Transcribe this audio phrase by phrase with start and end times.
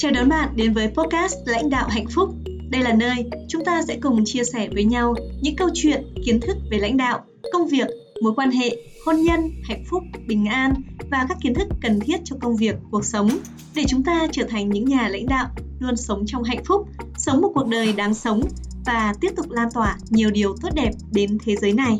[0.00, 2.34] Chào đón bạn đến với podcast Lãnh đạo hạnh phúc.
[2.70, 6.40] Đây là nơi chúng ta sẽ cùng chia sẻ với nhau những câu chuyện, kiến
[6.40, 7.86] thức về lãnh đạo, công việc,
[8.22, 8.76] mối quan hệ,
[9.06, 10.74] hôn nhân, hạnh phúc, bình an
[11.10, 13.30] và các kiến thức cần thiết cho công việc, cuộc sống
[13.74, 15.48] để chúng ta trở thành những nhà lãnh đạo
[15.78, 18.42] luôn sống trong hạnh phúc, sống một cuộc đời đáng sống
[18.86, 21.98] và tiếp tục lan tỏa nhiều điều tốt đẹp đến thế giới này.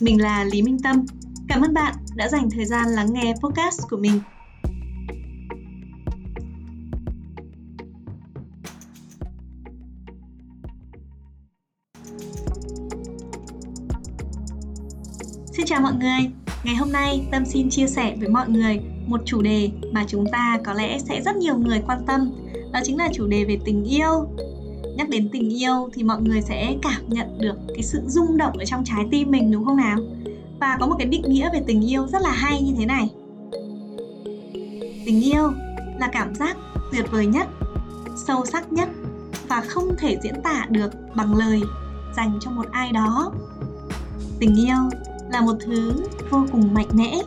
[0.00, 1.06] Mình là Lý Minh Tâm.
[1.48, 4.20] Cảm ơn bạn đã dành thời gian lắng nghe podcast của mình.
[15.66, 16.30] Chào mọi người.
[16.64, 20.26] Ngày hôm nay Tâm xin chia sẻ với mọi người một chủ đề mà chúng
[20.32, 22.30] ta có lẽ sẽ rất nhiều người quan tâm.
[22.72, 24.28] Đó chính là chủ đề về tình yêu.
[24.96, 28.58] Nhắc đến tình yêu thì mọi người sẽ cảm nhận được cái sự rung động
[28.58, 29.98] ở trong trái tim mình đúng không nào?
[30.60, 33.10] Và có một cái định nghĩa về tình yêu rất là hay như thế này.
[35.06, 35.52] Tình yêu
[36.00, 36.56] là cảm giác
[36.92, 37.48] tuyệt vời nhất,
[38.26, 38.88] sâu sắc nhất
[39.48, 41.60] và không thể diễn tả được bằng lời
[42.16, 43.32] dành cho một ai đó.
[44.38, 47.18] Tình yêu là một thứ vô cùng mạnh mẽ.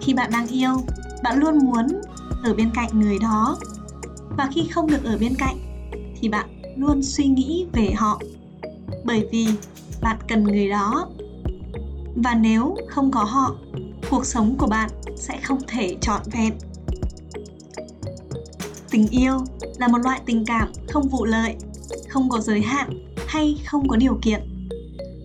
[0.00, 0.72] Khi bạn đang yêu,
[1.22, 1.86] bạn luôn muốn
[2.44, 3.58] ở bên cạnh người đó.
[4.36, 5.56] Và khi không được ở bên cạnh,
[6.20, 8.20] thì bạn luôn suy nghĩ về họ,
[9.04, 9.46] bởi vì
[10.02, 11.08] bạn cần người đó.
[12.16, 13.56] Và nếu không có họ,
[14.10, 16.52] cuộc sống của bạn sẽ không thể trọn vẹn.
[18.90, 19.38] Tình yêu
[19.78, 21.56] là một loại tình cảm không vụ lợi,
[22.08, 22.90] không có giới hạn
[23.26, 24.59] hay không có điều kiện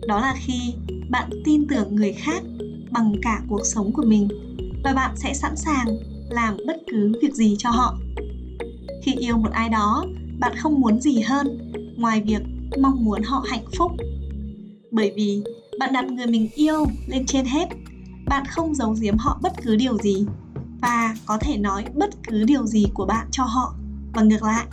[0.08, 0.73] đó là khi
[1.09, 2.44] bạn tin tưởng người khác
[2.92, 4.28] bằng cả cuộc sống của mình
[4.84, 5.88] và bạn sẽ sẵn sàng
[6.30, 7.98] làm bất cứ việc gì cho họ.
[9.03, 10.06] Khi yêu một ai đó,
[10.39, 12.42] bạn không muốn gì hơn ngoài việc
[12.80, 13.92] mong muốn họ hạnh phúc.
[14.92, 15.44] Bởi vì
[15.80, 17.66] bạn đặt người mình yêu lên trên hết,
[18.26, 20.26] bạn không giấu giếm họ bất cứ điều gì
[20.81, 23.76] và có thể nói bất cứ điều gì của bạn cho họ.
[24.14, 24.65] Và ngược lại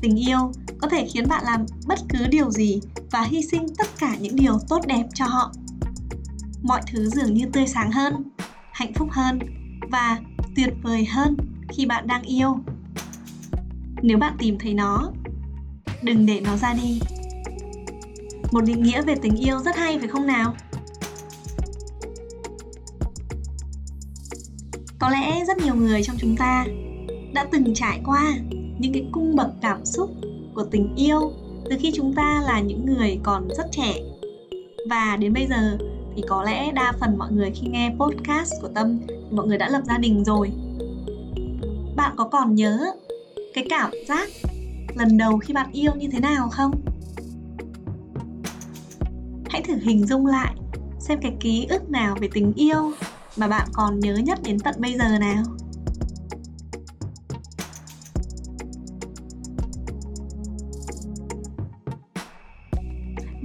[0.00, 3.86] tình yêu có thể khiến bạn làm bất cứ điều gì và hy sinh tất
[3.98, 5.52] cả những điều tốt đẹp cho họ.
[6.62, 8.22] Mọi thứ dường như tươi sáng hơn,
[8.72, 9.38] hạnh phúc hơn
[9.90, 10.18] và
[10.56, 11.36] tuyệt vời hơn
[11.68, 12.58] khi bạn đang yêu.
[14.02, 15.12] Nếu bạn tìm thấy nó,
[16.02, 17.00] đừng để nó ra đi.
[18.52, 20.54] Một định nghĩa về tình yêu rất hay, phải không nào?
[24.98, 26.64] Có lẽ rất nhiều người trong chúng ta
[27.34, 28.34] đã từng trải qua
[28.78, 30.10] những cái cung bậc cảm xúc
[30.54, 31.32] của tình yêu
[31.70, 33.94] từ khi chúng ta là những người còn rất trẻ.
[34.90, 35.78] Và đến bây giờ
[36.16, 39.58] thì có lẽ đa phần mọi người khi nghe podcast của tâm thì mọi người
[39.58, 40.50] đã lập gia đình rồi.
[41.96, 42.78] Bạn có còn nhớ
[43.54, 44.28] cái cảm giác
[44.94, 46.72] lần đầu khi bạn yêu như thế nào không?
[49.48, 50.54] Hãy thử hình dung lại
[51.00, 52.92] xem cái ký ức nào về tình yêu
[53.36, 55.44] mà bạn còn nhớ nhất đến tận bây giờ nào.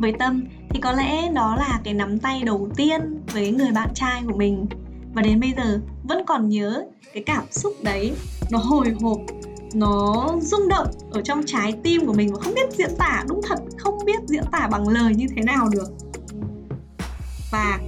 [0.04, 3.02] Với tâm thì có lẽ đó là cái nắm tay đầu tiên
[3.34, 4.66] với người bạn trai của mình.
[5.14, 8.12] Và đến bây giờ vẫn còn nhớ cái cảm xúc đấy.
[8.52, 9.20] Nó hồi hộp,
[9.74, 13.42] nó rung động ở trong trái tim của mình và không biết diễn tả đúng
[13.48, 15.88] thật, không biết diễn tả bằng lời như thế nào được.
[17.52, 17.80] Và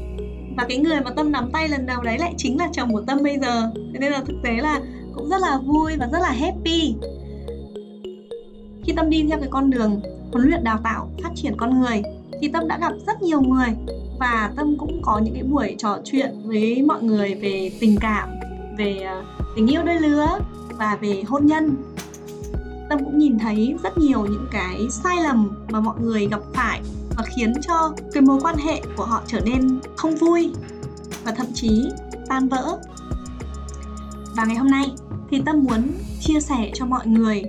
[0.58, 3.02] và cái người mà tâm nắm tay lần đầu đấy lại chính là chồng của
[3.08, 3.72] tâm bây giờ.
[3.94, 4.82] Thế nên là thực tế là
[5.14, 6.96] cũng rất là vui và rất là happy.
[8.84, 10.02] Khi tâm đi theo cái con đường
[10.36, 12.04] huấn luyện đào tạo, phát triển con người
[12.42, 13.68] thì tâm đã gặp rất nhiều người
[14.20, 18.30] và tâm cũng có những cái buổi trò chuyện với mọi người về tình cảm,
[18.78, 19.24] về ờ,
[19.56, 21.76] tình yêu đôi lứa và về hôn nhân.
[22.90, 26.82] Tâm cũng nhìn thấy rất nhiều những cái sai lầm mà mọi người gặp phải
[27.18, 30.52] và khiến cho cái mối quan hệ của họ trở nên không vui
[31.24, 31.90] và thậm chí
[32.28, 32.78] tan vỡ.
[34.36, 34.92] Và ngày hôm nay
[35.30, 35.92] thì tâm muốn
[36.22, 37.44] chia sẻ cho mọi người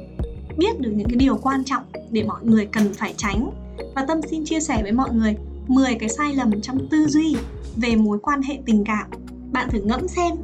[0.59, 3.51] biết được những cái điều quan trọng để mọi người cần phải tránh
[3.95, 5.37] và Tâm xin chia sẻ với mọi người
[5.69, 7.37] 10 cái sai lầm trong tư duy
[7.77, 9.11] về mối quan hệ tình cảm.
[9.53, 10.35] Bạn thử ngẫm xem,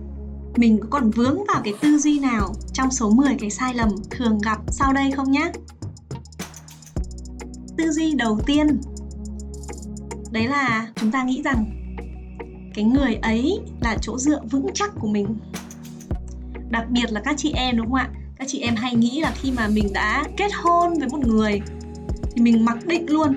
[0.57, 3.89] mình có còn vướng vào cái tư duy nào trong số 10 cái sai lầm
[4.11, 5.53] thường gặp sau đây không nhé?
[7.77, 8.81] Tư duy đầu tiên,
[10.31, 11.65] đấy là chúng ta nghĩ rằng
[12.75, 15.27] cái người ấy là chỗ dựa vững chắc của mình
[16.71, 18.11] đặc biệt là các chị em, đúng không ạ
[18.43, 21.61] các chị em hay nghĩ là khi mà mình đã kết hôn với một người
[22.35, 23.37] thì mình mặc định luôn,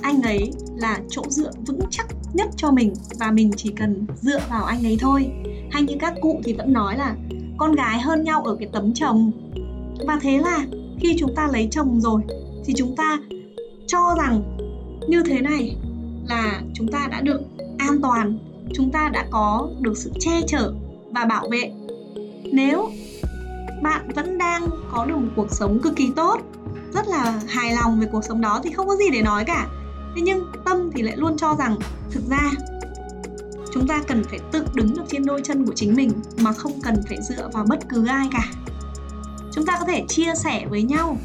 [0.00, 4.40] anh ấy là chỗ dựa vững chắc nhất cho mình và mình chỉ cần dựa
[4.50, 5.30] vào anh ấy thôi.
[5.70, 7.16] Hay như các cụ thì vẫn nói là
[7.56, 9.32] con gái hơn nhau ở cái tấm chồng.
[10.06, 10.66] Và thế là
[11.00, 12.22] khi chúng ta lấy chồng rồi
[12.64, 13.18] thì chúng ta
[13.86, 14.42] cho rằng
[15.08, 15.76] như thế này
[16.28, 17.40] là chúng ta đã được
[17.78, 18.38] an toàn,
[18.74, 20.72] chúng ta đã có được sự che chở
[21.10, 21.72] và bảo vệ.
[22.52, 22.90] Nếu
[23.82, 26.40] bạn vẫn đang có được một cuộc sống cực kỳ tốt,
[26.94, 29.66] rất là hài lòng về cuộc sống đó thì không có gì để nói cả.
[30.16, 31.76] Thế nhưng tâm thì lại luôn cho rằng,
[32.10, 32.50] thực ra,
[33.74, 36.80] chúng ta cần phải tự đứng được trên đôi chân của chính mình mà không
[36.82, 38.44] cần phải dựa vào bất cứ ai cả.
[39.52, 41.16] Chúng ta có thể chia sẻ với nhau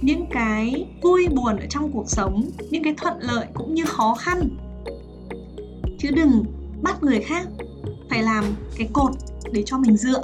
[0.00, 4.14] những cái vui buồn ở trong cuộc sống, những cái thuận lợi cũng như khó
[4.14, 4.48] khăn.
[5.98, 6.44] Chứ đừng
[6.82, 7.46] bắt người khác
[8.10, 8.44] phải làm
[8.76, 9.12] cái cột
[9.52, 10.22] để cho mình dựa.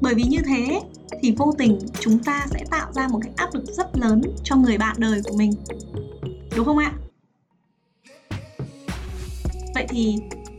[0.00, 0.80] Bởi vì như thế
[1.20, 4.56] thì vô tình chúng ta sẽ tạo ra một cái áp lực rất lớn cho
[4.56, 5.52] người bạn đời của mình.
[6.56, 6.92] Đúng không ạ?
[9.74, 10.14] Vậy thì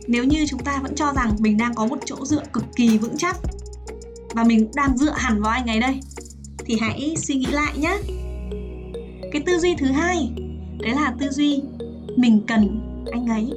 [0.06, 2.98] nếu như chúng ta vẫn cho rằng mình đang có một chỗ dựa cực kỳ
[2.98, 3.36] vững chắc
[4.34, 6.00] và mình đang dựa hẳn vào anh ấy đây,
[6.58, 7.98] thì hãy suy nghĩ lại nhé.
[9.32, 10.30] Cái tư duy thứ hai,
[10.78, 11.62] đấy là tư duy
[12.16, 12.80] mình cần
[13.12, 13.52] anh ấy.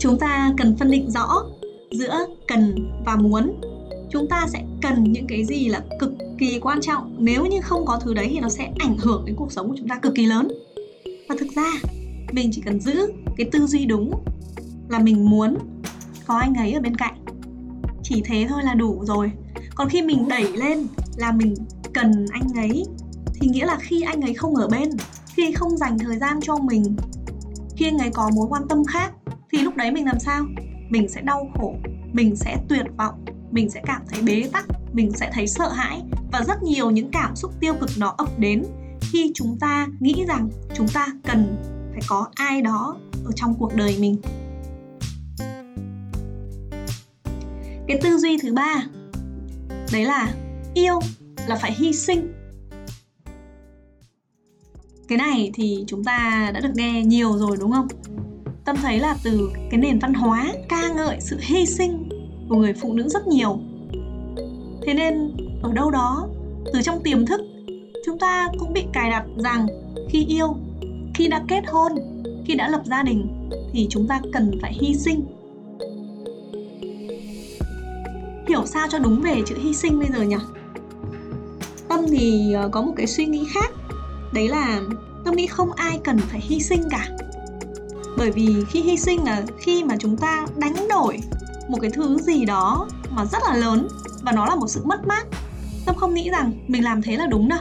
[0.00, 1.42] Chúng ta cần phân định rõ
[1.92, 2.74] giữa cần
[3.06, 3.60] và muốn
[4.10, 7.16] chúng ta sẽ cần những cái gì là cực kỳ quan trọng.
[7.18, 9.74] Nếu như không có thứ đấy thì nó sẽ ảnh hưởng đến cuộc sống của
[9.78, 10.48] chúng ta cực kỳ lớn.
[11.28, 11.72] Và thực ra,
[12.32, 14.24] mình chỉ cần giữ cái tư duy đúng
[14.88, 15.56] là mình muốn
[16.26, 17.24] có anh ấy ở bên cạnh.
[18.02, 19.30] Chỉ thế thôi là đủ rồi.
[19.74, 20.86] Còn khi mình đẩy lên
[21.16, 21.54] là mình
[21.94, 22.84] cần anh ấy,
[23.34, 24.90] thì nghĩa là khi anh ấy không ở bên,
[25.34, 26.96] khi không dành thời gian cho mình,
[27.76, 29.12] khi anh ấy có mối quan tâm khác,
[29.52, 30.44] thì lúc đấy mình làm sao?
[30.90, 31.74] Mình sẽ đau khổ,
[32.12, 36.02] mình sẽ tuyệt vọng mình sẽ cảm thấy bế tắc, mình sẽ thấy sợ hãi
[36.32, 38.64] và rất nhiều những cảm xúc tiêu cực nó ập đến
[39.00, 41.56] khi chúng ta nghĩ rằng chúng ta cần
[41.92, 44.16] phải có ai đó ở trong cuộc đời mình.
[47.88, 48.84] Cái tư duy thứ ba,
[49.92, 50.34] đấy là
[50.74, 51.00] yêu
[51.46, 52.32] là phải hy sinh.
[55.08, 57.88] Cái này thì chúng ta đã được nghe nhiều rồi đúng không?
[58.64, 62.05] Tâm thấy là từ cái nền văn hóa ca ngợi sự hy sinh
[62.48, 63.58] của người phụ nữ rất nhiều.
[64.82, 65.32] Thế nên,
[65.62, 66.28] ở đâu đó,
[66.72, 67.40] từ trong tiềm thức,
[68.06, 69.66] chúng ta cũng bị cài đặt rằng
[70.08, 70.56] khi yêu,
[71.14, 71.92] khi đã kết hôn,
[72.46, 73.26] khi đã lập gia đình,
[73.72, 75.24] thì chúng ta cần phải hy sinh.
[78.48, 80.36] Hiểu sao cho đúng về chữ hy sinh bây giờ nhỉ?
[81.88, 83.70] Tâm thì ờ, có một cái suy nghĩ khác.
[84.34, 84.80] Đấy là
[85.24, 87.08] tâm nghĩ không ai cần phải hy sinh cả.
[88.18, 91.18] Bởi vì khi hy sinh là khi mà chúng ta đánh đổi
[91.68, 93.88] một cái thứ gì đó mà rất là lớn
[94.22, 95.26] và nó là một sự mất mát.
[95.86, 97.60] Tâm không nghĩ rằng mình làm thế là đúng đâu.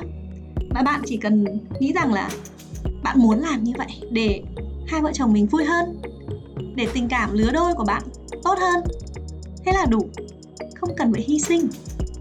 [0.70, 1.46] Và bạn chỉ cần
[1.80, 2.30] nghĩ rằng là
[3.04, 4.44] bạn muốn làm như vậy để
[4.88, 6.02] hai vợ chồng mình vui hơn,
[6.76, 8.04] để tình cảm lứa đôi của bạn
[8.44, 8.84] tốt hơn.
[9.66, 10.10] Thế là đủ.
[10.76, 11.68] Không cần phải hy sinh.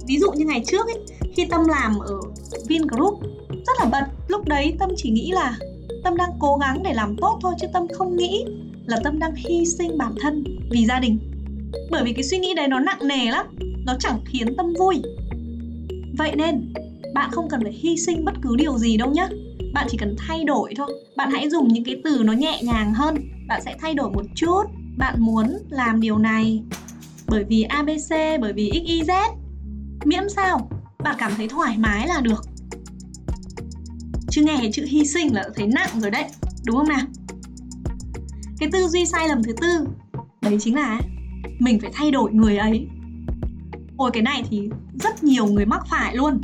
[0.07, 1.05] Ví dụ như ngày trước ấy,
[1.37, 2.21] khi tâm làm ở
[2.69, 3.21] vingroup
[3.51, 4.05] rất là bận.
[4.29, 5.57] Lúc đấy tâm chỉ nghĩ là
[6.05, 8.45] tâm đang cố gắng để làm tốt thôi chứ tâm không nghĩ
[8.87, 11.19] là tâm đang hy sinh bản thân vì gia đình
[11.91, 13.47] bởi vì cái suy nghĩ đấy nó nặng nề lắm,
[13.87, 15.03] nó chẳng khiến tâm vui.
[16.19, 16.73] Vậy nên,
[17.15, 19.29] bạn không cần phải hy sinh bất cứ điều gì đâu nhé
[19.75, 20.93] bạn chỉ cần thay đổi thôi.
[21.17, 23.15] Bạn hãy dùng những cái từ nó nhẹ nhàng hơn.
[23.49, 24.63] Bạn sẽ thay đổi một chút.
[24.97, 26.63] Bạn muốn làm điều này
[27.27, 29.37] bởi vì abc bởi vì xyz
[30.05, 32.45] miễn sao, bạn cảm thấy thoải mái là được.
[34.31, 36.25] Chứ nghe chữ hy sinh là thấy nặng rồi đấy,
[36.65, 37.07] đúng không nào?
[38.59, 39.87] Cái tư duy sai lầm thứ tư,
[40.41, 41.01] đấy chính là
[41.59, 42.87] mình phải thay đổi người ấy.
[43.97, 44.69] Ôi, cái này thì
[45.03, 46.41] rất nhiều người mắc phải luôn.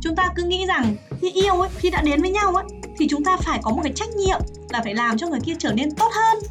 [0.00, 2.64] Chúng ta cứ nghĩ rằng khi yêu ấy, khi đã đến với nhau ấy,
[2.98, 5.54] thì chúng ta phải có một cái trách nhiệm là phải làm cho người kia
[5.58, 6.42] trở nên tốt hơn.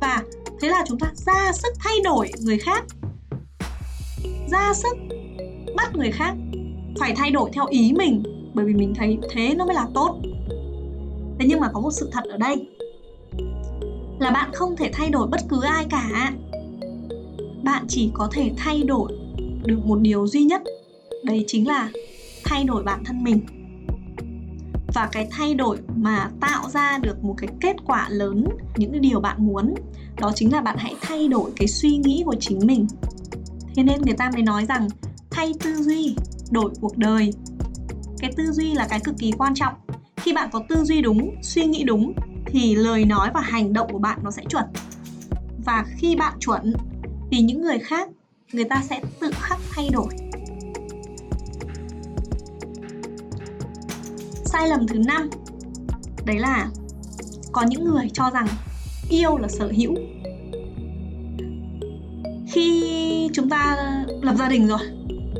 [0.00, 0.22] Và
[0.60, 2.84] thế là chúng ta ra sức thay đổi người khác.
[4.50, 4.96] Ra sức
[5.76, 6.34] bắt người khác
[6.98, 8.22] phải thay đổi theo ý mình,
[8.54, 10.20] bởi vì mình thấy thế nó mới là tốt.
[11.38, 12.68] Thế nhưng mà có một sự thật ở đây,
[14.18, 16.32] là bạn không thể thay đổi bất cứ ai cả
[17.62, 19.12] bạn chỉ có thể thay đổi
[19.64, 20.62] được một điều duy nhất.
[21.24, 21.90] Đấy chính là
[22.44, 23.40] thay đổi bản thân mình.
[24.94, 28.44] Và cái thay đổi mà tạo ra được một cái kết quả lớn,
[28.76, 29.74] những cái điều bạn muốn,
[30.20, 32.86] đó chính là bạn hãy thay đổi cái suy nghĩ của chính mình.
[33.74, 34.88] Thế nên người ta mới nói rằng
[35.30, 36.16] thay tư duy,
[36.50, 37.32] đổi cuộc đời.
[38.18, 39.74] Cái tư duy là cái cực kỳ quan trọng.
[40.16, 42.12] Khi bạn có tư duy đúng, suy nghĩ đúng,
[42.46, 44.64] thì lời nói và hành động của bạn nó sẽ chuẩn.
[45.64, 46.72] Và khi bạn chuẩn
[47.32, 48.08] thì những người khác,
[48.52, 50.06] người ta sẽ tự khắc thay đổi.
[54.44, 55.30] Sai lầm thứ năm,
[56.26, 56.70] đấy là
[57.52, 58.46] có những người cho rằng
[59.10, 59.94] yêu là sở hữu.
[62.52, 63.76] Khi chúng ta
[64.22, 64.80] lập gia đình rồi,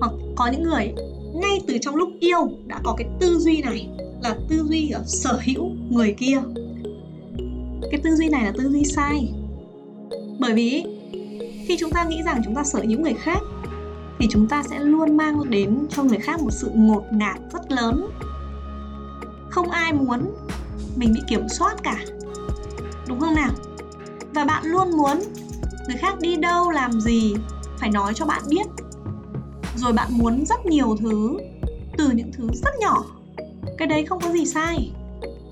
[0.01, 0.93] hoặc có những người
[1.35, 3.89] ngay từ trong lúc yêu đã có cái tư duy này,
[4.23, 6.41] là tư duy ở sở hữu người kia.
[7.91, 9.33] Cái tư duy này là tư duy sai.
[10.39, 10.85] Bởi vì
[11.66, 13.38] khi chúng ta nghĩ rằng chúng ta sở hữu người khác,
[14.19, 17.73] thì chúng ta sẽ luôn mang đến cho người khác một sự ngột ngạt rất
[17.73, 18.11] lớn.
[19.50, 20.35] Không ai muốn
[20.97, 21.99] mình bị kiểm soát cả,
[23.09, 23.50] đúng không nào?
[24.35, 25.19] Và bạn luôn muốn
[25.88, 27.35] người khác đi đâu, làm gì,
[27.78, 28.66] phải nói cho bạn biết.
[29.76, 31.38] Rồi bạn muốn rất nhiều thứ,
[31.99, 33.04] từ những thứ rất nhỏ.
[33.78, 34.92] Cái đấy không có gì sai.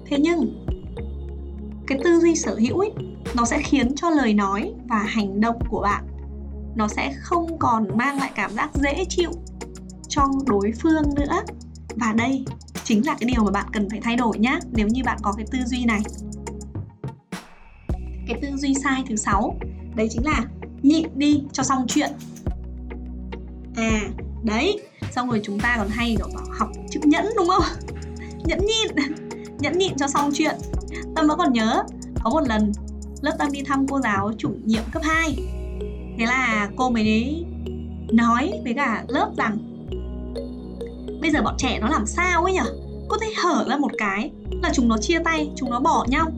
[0.07, 0.65] Thế nhưng,
[1.87, 2.93] cái tư duy sở hữu ấy
[3.35, 6.05] nó sẽ khiến cho lời nói và hành động của bạn,
[6.75, 9.31] nó sẽ không còn mang lại cảm giác dễ chịu
[10.09, 11.43] cho đối phương nữa.
[11.97, 12.45] Và đây
[12.85, 15.33] chính là cái điều mà bạn cần phải thay đổi nhé nếu như bạn có
[15.33, 16.01] cái tư duy này.
[18.27, 19.57] Cái tư duy sai thứ sáu,
[19.95, 20.45] đấy chính là
[20.83, 22.11] nhịn đi cho xong chuyện.
[23.77, 24.01] À
[24.43, 24.81] đấy,
[25.13, 27.63] xong rồi chúng ta còn hay bảo học chữ nhẫn đúng không?
[28.45, 28.97] Nhẫn nhịn
[29.59, 30.57] nhẫn nhịn cho xong chuyện.
[31.17, 31.83] Tâm vẫn còn nhớ,
[32.25, 32.73] có một lần
[33.23, 35.37] lớp tâm đi thăm cô giáo chủ nhiệm cấp 2
[36.19, 37.45] thế là cô mới
[38.13, 39.59] nói với cả lớp rằng,
[41.21, 42.65] bây giờ bọn trẻ nó làm sao ấy nhở?
[43.09, 44.31] Cô thấy hở ra một cái
[44.63, 46.33] là chúng nó chia tay, chúng nó bỏ nhau.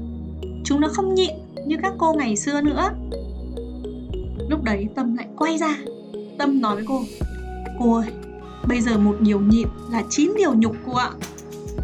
[0.65, 1.35] Chúng nó không nhịn
[1.67, 2.91] như các cô ngày xưa nữa.
[4.49, 5.77] Lúc đấy tâm lại quay ra.
[6.39, 7.03] Tâm nói với cô
[7.79, 8.07] cô ơi,
[8.69, 11.11] bây giờ một điều nhịn là chín điều nhục cô ạ.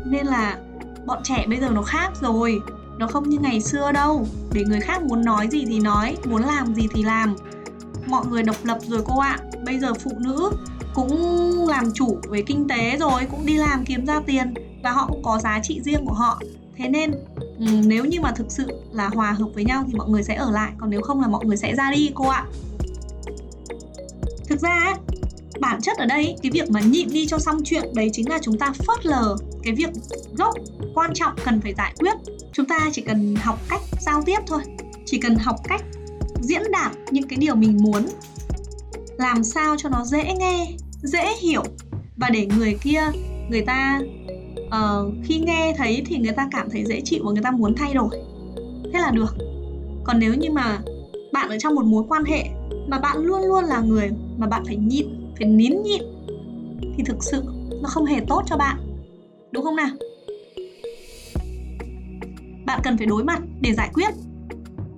[0.07, 0.59] Nên là
[1.07, 2.61] bọn trẻ bây giờ nó khác rồi
[2.99, 4.27] nó không như ngày xưa đâu.
[4.53, 7.37] Để người khác muốn nói gì thì nói, muốn làm gì thì làm.
[8.07, 9.39] Mọi người độc lập rồi cô ạ.
[9.65, 10.51] Bây giờ phụ nữ
[10.95, 15.07] cũng làm chủ về kinh tế rồi, cũng đi làm kiếm ra tiền và họ
[15.09, 16.41] cũng có giá trị riêng của họ.
[16.77, 17.13] Thế nên
[17.59, 20.35] ừ, nếu như mà thực sự là hòa hợp với nhau thì mọi người sẽ
[20.35, 22.45] ở lại, còn nếu không là mọi người sẽ ra đi, cô ạ.
[24.49, 24.95] Thực ra
[25.61, 28.39] bản chất ở đây, cái việc mà nhịn đi cho xong chuyện, đấy chính là
[28.43, 29.89] chúng ta phớt lờ cái việc
[30.37, 30.55] gốc
[30.95, 32.15] quan trọng cần phải giải quyết
[32.53, 34.61] chúng ta chỉ cần học cách giao tiếp thôi.
[35.05, 35.85] Chỉ cần học cách
[36.41, 38.07] diễn đạt những cái điều mình muốn.
[39.19, 40.67] Làm sao cho nó dễ nghe
[41.03, 41.63] dễ hiểu.
[42.17, 43.03] Và để người kia
[43.51, 44.01] người ta
[44.67, 47.75] uh, khi nghe thấy thì người ta cảm thấy dễ chịu và người ta muốn
[47.75, 48.11] thay đổi.
[48.93, 49.37] Thế là được.
[50.05, 50.79] Còn nếu như mà
[51.33, 52.45] bạn ở trong một mối quan hệ
[52.89, 55.07] mà bạn luôn luôn là người mà bạn phải nhịn
[55.39, 56.03] phải nín nhịn
[56.97, 57.43] thì thực sự
[57.83, 58.77] nó không hề tốt cho bạn.
[59.53, 59.89] Đúng không nào?
[62.69, 64.11] Bạn cần phải đối mặt để giải quyết.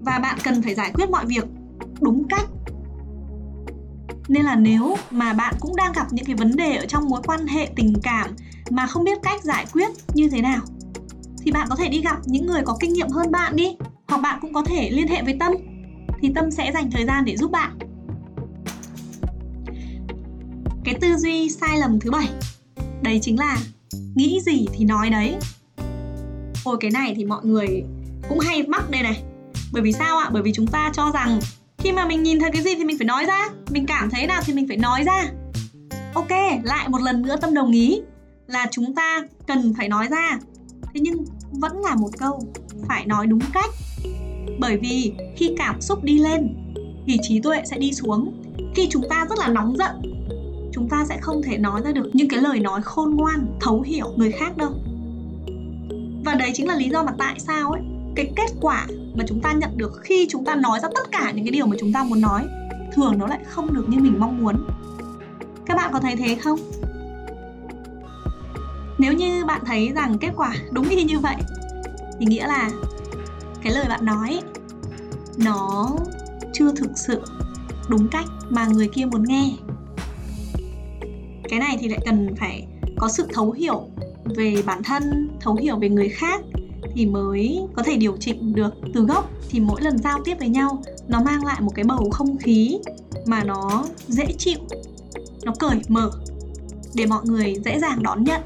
[0.00, 1.44] Và bạn cần phải giải quyết mọi việc
[2.00, 2.48] đúng cách.
[4.28, 7.20] Nên là nếu mà bạn cũng đang gặp những cái vấn đề ở trong mối
[7.26, 8.30] quan hệ tình cảm
[8.70, 10.60] mà không biết cách giải quyết như thế nào,
[11.42, 13.76] thì bạn có thể đi gặp những người có kinh nghiệm hơn bạn đi,
[14.08, 15.52] hoặc bạn cũng có thể liên hệ với tâm,
[16.20, 17.78] thì tâm sẽ dành thời gian để giúp bạn.
[20.84, 22.28] Cái tư duy sai lầm thứ bảy,
[23.02, 23.56] đấy chính là
[24.14, 25.36] nghĩ gì thì nói đấy
[26.64, 27.84] ôi, cái này thì mọi người
[28.28, 29.22] cũng hay mắc đây này.
[29.72, 30.30] Bởi vì sao ạ?
[30.32, 31.40] Bởi vì chúng ta cho rằng
[31.78, 33.48] khi mà mình nhìn thấy cái gì thì mình phải nói ra.
[33.70, 35.30] Mình cảm thấy nào thì mình phải nói ra.
[36.14, 36.30] Ok,
[36.62, 38.00] lại một lần nữa tâm đồng ý
[38.46, 40.38] là chúng ta cần phải nói ra.
[40.94, 42.42] Thế nhưng vẫn là một câu
[42.88, 43.70] phải nói đúng cách.
[44.58, 46.54] Bởi vì khi cảm xúc đi lên,
[47.06, 48.42] thì trí tuệ sẽ đi xuống.
[48.74, 50.02] Khi chúng ta rất là nóng giận,
[50.72, 53.80] chúng ta sẽ không thể nói ra được những cái lời nói khôn ngoan, thấu
[53.80, 54.72] hiểu người khác đâu
[56.30, 57.82] và đấy chính là lý do mà tại sao ấy,
[58.16, 61.32] cái kết quả mà chúng ta nhận được khi chúng ta nói ra tất cả
[61.34, 62.46] những cái điều mà chúng ta muốn nói,
[62.92, 64.66] thường nó lại không được như mình mong muốn.
[65.66, 66.58] Các bạn có thấy thế không?
[68.98, 71.36] Nếu như bạn thấy rằng kết quả đúng y như vậy,
[72.18, 72.70] thì nghĩa là
[73.62, 74.40] cái lời bạn nói
[75.36, 75.90] nó
[76.52, 77.22] chưa thực sự
[77.88, 79.50] đúng cách mà người kia muốn nghe.
[81.48, 82.66] Cái này thì lại cần phải
[82.98, 83.89] có sự thấu hiểu
[84.36, 86.40] về bản thân thấu hiểu về người khác
[86.94, 89.30] thì mới có thể điều chỉnh được từ gốc.
[89.50, 92.78] Thì mỗi lần giao tiếp với nhau nó mang lại một cái bầu không khí
[93.26, 94.58] mà nó dễ chịu
[95.44, 96.10] nó cởi mở
[96.94, 98.40] để mọi người dễ dàng đón nhận.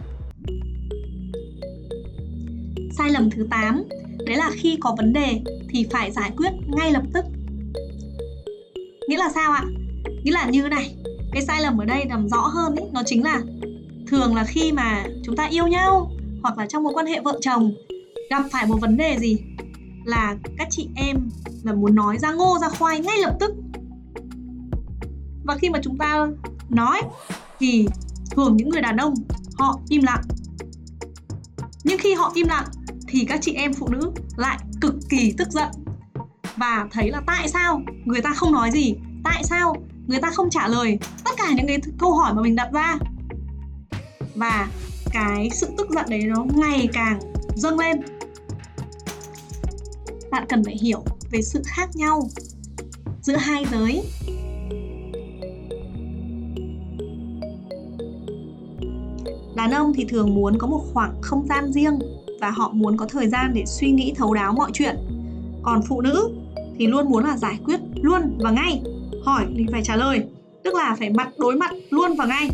[2.98, 3.82] Sai lầm thứ 8
[4.26, 7.24] đấy là khi có vấn đề thì phải giải quyết ngay lập tức.
[9.08, 9.64] Nghĩa là sao ạ?
[10.22, 10.94] Nghĩa là như này
[11.32, 13.42] cái sai lầm ở đây làm rõ hơn ý, nó chính là
[14.14, 16.10] thường là khi mà chúng ta yêu nhau
[16.42, 17.74] hoặc là trong một quan hệ vợ chồng,
[18.30, 19.38] gặp phải một vấn đề gì
[20.04, 21.28] là các chị em
[21.62, 23.54] là muốn nói ra ngô ra khoai ngay lập tức.
[25.44, 26.26] Và khi mà chúng ta
[26.68, 27.02] nói
[27.58, 27.86] thì
[28.30, 29.14] thường những người đàn ông
[29.58, 30.22] họ im lặng.
[31.84, 32.66] Nhưng khi họ im lặng
[33.08, 35.68] thì các chị em phụ nữ lại cực kỳ tức giận
[36.56, 38.94] và thấy là tại sao người ta không nói gì,
[39.24, 39.74] tại sao
[40.06, 40.98] người ta không trả lời?
[41.24, 42.98] Tất cả những cái câu hỏi mà mình đặt ra
[44.34, 44.68] và
[45.12, 47.18] cái sự tức giận đấy nó ngày càng
[47.56, 48.00] dâng lên.
[50.30, 52.28] Bạn cần phải hiểu về sự khác nhau
[53.22, 54.02] giữa hai giới.
[59.56, 61.98] Đàn ông thì thường muốn có một khoảng không gian riêng
[62.40, 64.96] và họ muốn có thời gian để suy nghĩ, thấu đáo mọi chuyện.
[65.62, 66.30] Còn phụ nữ
[66.78, 68.82] thì luôn muốn là giải quyết luôn và ngay.
[69.24, 70.24] Hỏi thì phải trả lời,
[70.64, 72.50] tức là phải mặt đối mặt luôn và ngay.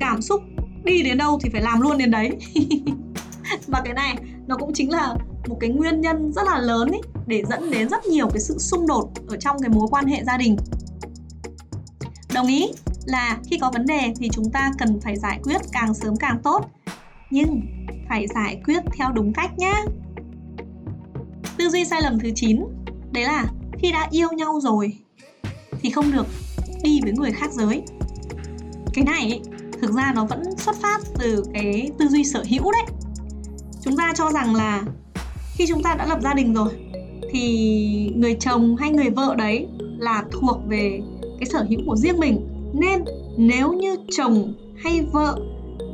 [0.00, 0.42] Cảm xúc
[0.84, 2.30] đi đến đâu thì phải làm luôn đến đấy.
[3.66, 5.14] Và cái này nó cũng chính là
[5.48, 8.58] một cái nguyên nhân rất là lớn ý, để dẫn đến rất nhiều cái sự
[8.58, 10.56] xung đột ở trong cái mối quan hệ gia đình.
[12.34, 12.68] Đồng ý
[13.04, 16.38] là khi có vấn đề thì chúng ta cần phải giải quyết càng sớm càng
[16.42, 16.70] tốt
[17.30, 17.60] nhưng
[18.08, 19.74] phải giải quyết theo đúng cách nhé
[21.58, 22.60] tư duy sai lầm thứ 9
[23.12, 23.44] đấy là
[23.78, 24.98] khi đã yêu nhau rồi
[25.82, 26.26] thì không được
[26.82, 27.82] đi với người khác giới.
[28.94, 29.40] Cái này
[29.80, 32.82] thực ra nó vẫn xuất phát từ cái tư duy sở hữu đấy.
[33.82, 34.82] Chúng ta cho rằng là
[35.54, 36.68] khi chúng ta đã lập gia đình rồi,
[37.30, 39.66] thì người chồng hay người vợ đấy
[39.98, 41.00] là thuộc về
[41.40, 42.46] cái sở hữu của riêng mình.
[42.74, 43.04] Nên
[43.36, 45.36] nếu như chồng hay vợ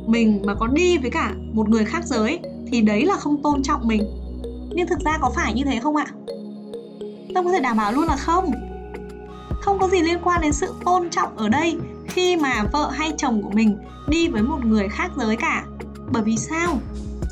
[0.07, 2.39] mình mà có đi với cả một người khác giới,
[2.71, 4.03] thì đấy là không tôn trọng mình.
[4.71, 6.05] Nhưng thực ra có phải như thế không ạ?
[7.35, 8.51] Tôi có thể đảm bảo luôn là không.
[9.61, 11.77] Không có gì liên quan đến sự tôn trọng ở đây
[12.17, 15.65] khi mà vợ hay chồng của mình đi với một người khác giới cả.
[16.11, 16.79] Bởi vì sao?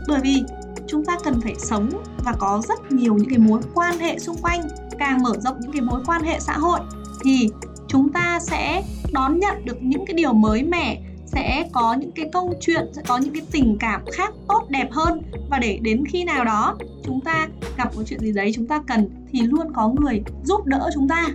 [0.07, 0.43] Bởi vì
[0.87, 1.89] chúng ta cần phải sống
[2.25, 4.61] và có rất nhiều những cái mối quan hệ xung quanh,
[4.99, 6.79] càng mở rộng những cái mối quan hệ xã hội,
[7.23, 7.49] thì
[7.87, 12.29] chúng ta sẽ đón nhận được những cái điều mới mẻ, sẽ có những cái
[12.33, 15.21] câu chuyện, sẽ có những cái tình cảm khác tốt, đẹp hơn.
[15.49, 16.75] Và để đến khi nào đó
[17.05, 20.65] chúng ta gặp một chuyện gì đấy chúng ta cần, thì luôn có người giúp
[20.65, 21.27] đỡ chúng ta.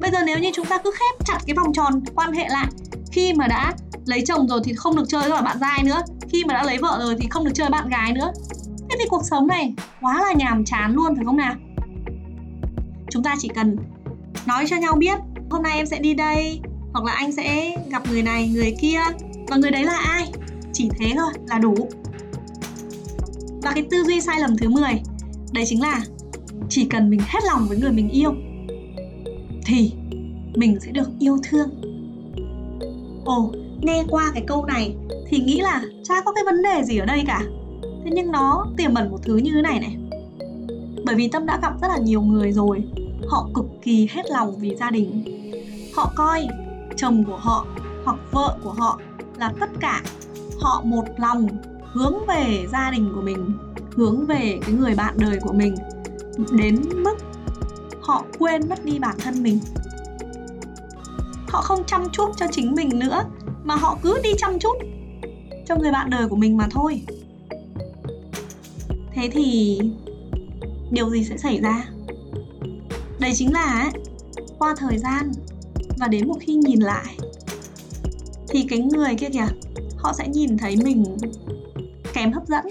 [0.00, 2.66] Bây giờ nếu như chúng ta cứ khép chặt cái vòng tròn quan hệ lại
[3.14, 3.74] khi mà đã
[4.06, 6.02] lấy chồng rồi thì không được chơi với bạn trai nữa.
[6.28, 8.32] Khi mà đã lấy vợ rồi thì không được chơi bạn gái nữa.
[8.90, 11.54] Thế thì cuộc sống này quá là nhàm chán luôn, phải không nào?
[13.10, 13.76] Chúng ta chỉ cần
[14.46, 15.18] nói cho nhau biết,
[15.50, 16.60] hôm nay em sẽ đi đây,
[16.92, 19.00] hoặc là anh sẽ gặp người này, người kia.
[19.48, 20.32] Và người đấy là ai?
[20.72, 21.74] Chỉ thế thôi, là đủ.
[23.62, 25.02] Và cái tư duy sai lầm thứ 10
[25.52, 26.00] đấy chính là
[26.68, 28.34] chỉ cần mình hết lòng với người mình yêu,
[29.66, 29.92] thì
[30.54, 31.93] mình sẽ được yêu thương
[33.24, 34.96] ồ, nghe qua cái câu này
[35.28, 37.40] thì nghĩ là chả có cái vấn đề gì ở đây cả.
[38.04, 39.96] Thế nhưng nó tiềm ẩn một thứ như thế này này.
[41.04, 42.84] Bởi vì tâm đã gặp rất là nhiều người rồi.
[43.28, 45.24] Họ cực kỳ hết lòng vì gia đình.
[45.96, 46.46] Họ coi
[46.96, 47.66] chồng của họ
[48.04, 49.00] hoặc vợ của họ
[49.38, 50.02] là tất cả
[50.60, 51.48] họ một lòng
[51.92, 53.52] hướng về gia đình của mình,
[53.96, 55.74] hướng về cái người bạn đời của mình,
[56.52, 57.14] đến mức
[58.00, 59.58] họ quên mất đi bản thân mình
[61.54, 63.24] họ không chăm chút cho chính mình nữa,
[63.64, 64.78] mà họ cứ đi chăm chút
[65.66, 67.02] cho người bạn đời của mình mà thôi.
[69.12, 69.80] Thế thì
[70.90, 71.84] điều gì sẽ xảy ra?
[73.18, 73.90] Đây chính là
[74.58, 75.32] qua thời gian
[75.98, 77.18] và đến một khi nhìn lại,
[78.48, 79.46] thì cái người kia kìa,
[79.96, 81.16] họ sẽ nhìn thấy mình
[82.12, 82.64] kém hấp dẫn.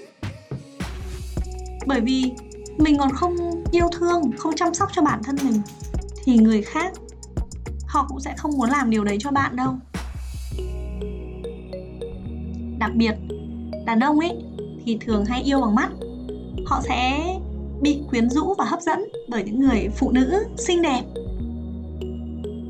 [1.88, 2.32] Bởi vì
[2.78, 5.62] mình còn không yêu thương, không chăm sóc cho bản thân mình,
[6.24, 6.94] thì người khác
[7.94, 9.74] họ cũng sẽ không muốn làm điều đấy cho bạn đâu.
[12.80, 13.14] Đặc biệt,
[13.86, 14.38] đàn ông ấy
[14.86, 15.90] thì thường hay yêu bằng mắt.
[16.66, 17.24] Họ sẽ
[17.82, 21.02] bị quyến rũ và hấp dẫn bởi những người phụ nữ xinh đẹp.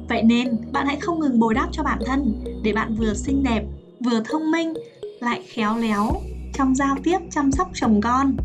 [0.09, 3.43] Vậy nên bạn hãy không ngừng bồi đắp cho bản thân để bạn vừa xinh
[3.43, 3.63] đẹp,
[3.99, 4.73] vừa thông minh,
[5.19, 6.11] lại khéo léo
[6.53, 8.37] trong giao tiếp, chăm sóc chồng con.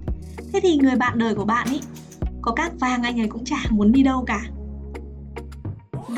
[0.53, 1.81] Thế thì người bạn đời của bạn ý
[2.43, 4.41] có các vàng anh ấy cũng chả muốn đi đâu cả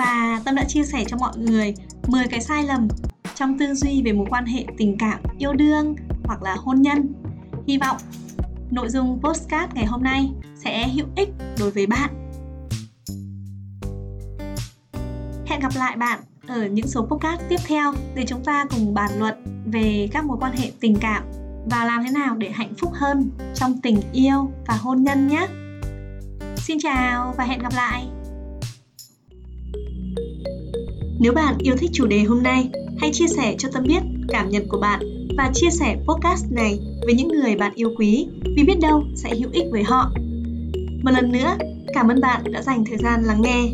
[0.01, 1.75] và tâm đã chia sẻ cho mọi người
[2.07, 2.89] 10 cái sai lầm
[3.35, 7.13] trong tư duy về mối quan hệ tình cảm yêu đương hoặc là hôn nhân
[7.67, 7.97] hy vọng
[8.71, 10.31] nội dung postcard ngày hôm nay
[10.65, 12.11] sẽ hữu ích đối với bạn
[15.47, 19.11] hẹn gặp lại bạn ở những số podcast tiếp theo để chúng ta cùng bàn
[19.19, 21.23] luận về các mối quan hệ tình cảm
[21.71, 25.47] và làm thế nào để hạnh phúc hơn trong tình yêu và hôn nhân nhé.
[26.57, 28.07] Xin chào và hẹn gặp lại.
[31.23, 34.51] Nếu bạn yêu thích chủ đề hôm nay, hãy chia sẻ cho Tâm biết cảm
[34.51, 35.01] nhận của bạn
[35.37, 39.31] và chia sẻ podcast này với những người bạn yêu quý vì biết đâu sẽ
[39.35, 40.11] hữu ích với họ.
[41.03, 41.57] Một lần nữa,
[41.95, 43.71] cảm ơn bạn đã dành thời gian lắng nghe.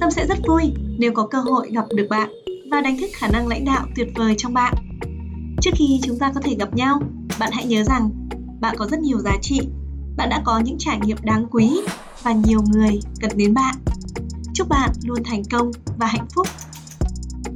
[0.00, 0.62] Tâm sẽ rất vui
[0.98, 2.30] nếu có cơ hội gặp được bạn
[2.70, 4.74] và đánh thức khả năng lãnh đạo tuyệt vời trong bạn.
[5.60, 7.00] Trước khi chúng ta có thể gặp nhau,
[7.38, 8.10] bạn hãy nhớ rằng
[8.60, 9.60] bạn có rất nhiều giá trị,
[10.16, 11.80] bạn đã có những trải nghiệm đáng quý
[12.22, 13.74] và nhiều người cần đến bạn.
[14.54, 16.46] Chúc bạn luôn thành công và hạnh phúc.